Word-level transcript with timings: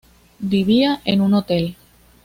Vivía 0.39 0.99
en 1.05 1.21
un 1.21 1.35
hotel. 1.35 1.75